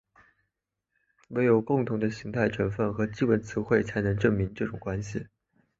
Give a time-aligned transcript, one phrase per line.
[1.29, 5.27] 惟有共同的形态成分和基本词汇才能证明这种关系。